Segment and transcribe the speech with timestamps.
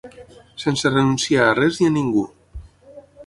[0.63, 2.25] Sense renunciar a res ni a ningú.